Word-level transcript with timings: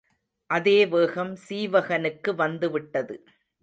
அதே 0.49 0.85
வேகம் 0.85 1.33
சீவகனுக்கு 1.45 2.31
வந்துவிட்டது. 2.35 3.15